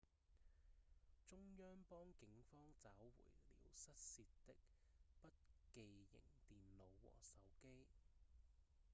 [1.29, 3.13] 中央邦警方找回了
[3.71, 4.55] 失竊的
[5.21, 5.29] 筆
[5.75, 7.85] 記型電腦和手機